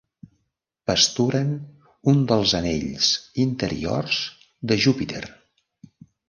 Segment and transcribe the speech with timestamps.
[0.91, 1.51] Pasturen
[2.13, 3.11] un dels anells
[3.45, 4.23] interiors
[4.73, 5.23] de Júpiter.